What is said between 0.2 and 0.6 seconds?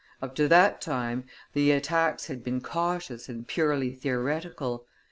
to